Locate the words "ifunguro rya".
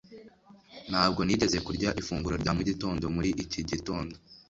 2.01-2.51